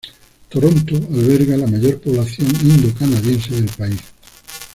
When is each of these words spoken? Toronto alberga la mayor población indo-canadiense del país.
Toronto 0.49 0.95
alberga 0.95 1.55
la 1.57 1.67
mayor 1.67 1.99
población 2.01 2.47
indo-canadiense 2.59 3.53
del 3.53 3.67
país. 3.69 3.99